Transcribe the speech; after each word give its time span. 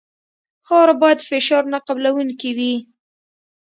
خاوره 0.67 0.93
باید 1.01 1.25
فشار 1.29 1.63
نه 1.73 1.79
قبلوونکې 1.87 2.49
وي 2.57 2.75